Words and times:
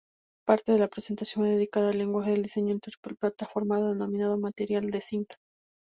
Parte 0.47 0.71
de 0.71 0.79
la 0.79 0.87
presentación 0.87 1.43
fue 1.43 1.51
dedicada 1.53 1.89
al 1.91 1.99
lenguaje 1.99 2.31
de 2.31 2.41
diseño 2.41 2.71
inter-plataformado 2.73 3.89
denominado 3.93 4.35
"Material 4.35 4.89
Design". 4.89 5.27